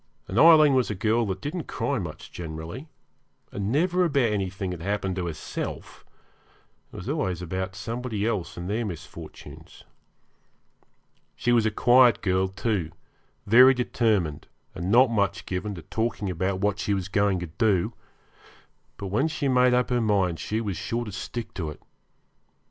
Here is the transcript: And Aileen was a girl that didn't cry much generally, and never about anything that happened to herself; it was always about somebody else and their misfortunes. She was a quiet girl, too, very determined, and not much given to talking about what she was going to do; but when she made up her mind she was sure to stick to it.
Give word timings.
And 0.27 0.39
Aileen 0.39 0.73
was 0.73 0.89
a 0.89 0.95
girl 0.95 1.27
that 1.27 1.41
didn't 1.41 1.67
cry 1.67 1.99
much 1.99 2.31
generally, 2.31 2.87
and 3.51 3.71
never 3.71 4.03
about 4.03 4.31
anything 4.33 4.71
that 4.71 4.81
happened 4.81 5.15
to 5.17 5.27
herself; 5.27 6.03
it 6.91 6.95
was 6.95 7.07
always 7.07 7.39
about 7.39 7.75
somebody 7.75 8.25
else 8.25 8.57
and 8.57 8.67
their 8.67 8.83
misfortunes. 8.83 9.83
She 11.35 11.51
was 11.51 11.67
a 11.67 11.69
quiet 11.69 12.23
girl, 12.23 12.47
too, 12.47 12.89
very 13.45 13.75
determined, 13.75 14.47
and 14.73 14.89
not 14.89 15.11
much 15.11 15.45
given 15.45 15.75
to 15.75 15.83
talking 15.83 16.31
about 16.31 16.61
what 16.61 16.79
she 16.79 16.95
was 16.95 17.07
going 17.07 17.37
to 17.37 17.45
do; 17.45 17.93
but 18.97 19.09
when 19.09 19.27
she 19.27 19.47
made 19.47 19.75
up 19.75 19.91
her 19.91 20.01
mind 20.01 20.39
she 20.39 20.61
was 20.61 20.77
sure 20.77 21.05
to 21.05 21.11
stick 21.11 21.53
to 21.53 21.69
it. 21.69 21.79